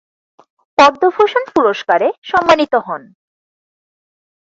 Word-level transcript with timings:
পদ্মভূষণ 0.77 1.43
পুরষ্কারে 1.55 2.07
সম্মানিত 2.23 2.73
হন। 2.87 3.01